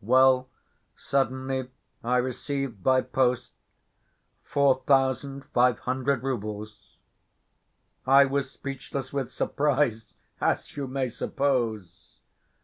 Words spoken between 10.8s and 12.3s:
may suppose.